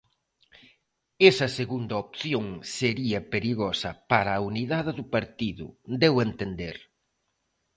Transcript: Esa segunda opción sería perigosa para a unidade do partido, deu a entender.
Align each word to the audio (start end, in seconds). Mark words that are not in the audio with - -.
Esa 1.29 1.47
segunda 1.59 1.95
opción 2.05 2.45
sería 2.77 3.19
perigosa 3.33 3.89
para 4.11 4.31
a 4.35 4.43
unidade 4.51 4.91
do 4.99 5.05
partido, 5.15 5.65
deu 6.03 6.13
a 6.19 6.23
entender. 6.29 6.77